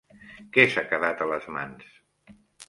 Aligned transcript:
Que 0.55 0.65
s'ha 0.71 0.83
quedat 0.93 1.21
a 1.27 1.27
les 1.33 1.47
mans? 1.59 1.93